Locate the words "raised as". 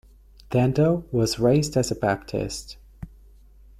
1.37-1.91